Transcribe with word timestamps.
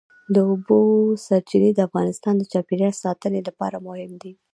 د 0.33 0.35
اوبو 0.49 0.79
سرچینې 1.25 1.71
د 1.73 1.79
افغانستان 1.87 2.33
د 2.37 2.43
چاپیریال 2.51 2.93
ساتنې 3.03 3.41
لپاره 3.47 3.77
مهم 3.87 4.11
دي. 4.21 4.31